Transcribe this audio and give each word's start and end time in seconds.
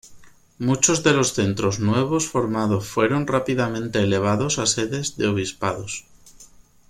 Muchos 0.57 1.03
de 1.03 1.13
los 1.13 1.33
centros 1.35 1.79
nuevos 1.79 2.25
formados 2.27 2.87
fueron 2.87 3.27
rápidamente 3.27 3.99
elevados 3.99 4.57
a 4.57 4.65
sedes 4.65 5.15
de 5.15 5.27
obispados. 5.27 6.05